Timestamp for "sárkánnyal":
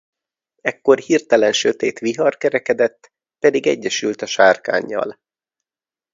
4.25-5.19